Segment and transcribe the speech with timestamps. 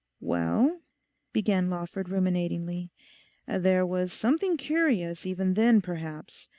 [0.19, 0.81] 'Well,'
[1.31, 2.89] began Lawford ruminatingly,
[3.47, 6.49] 'there was something curious even then, perhaps.